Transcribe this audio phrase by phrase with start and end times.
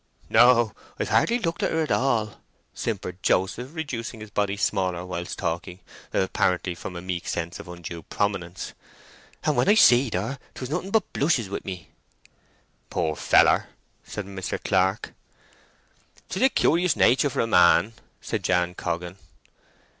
[0.31, 2.41] "No—I've hardly looked at her at all,"
[2.73, 5.77] simpered Joseph, reducing his body smaller whilst talking,
[6.11, 8.73] apparently from a meek sense of undue prominence.
[9.43, 11.89] "And when I seed her, 'twas nothing but blushes with me!"
[12.89, 13.67] "Poor feller,"
[14.03, 14.57] said Mr.
[14.63, 15.13] Clark.
[16.29, 19.17] "'Tis a curious nature for a man," said Jan Coggan.